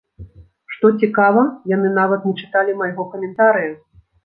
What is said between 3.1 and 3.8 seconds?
каментарыя!